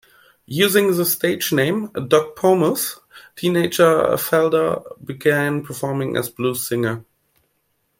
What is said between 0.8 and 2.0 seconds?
the stage name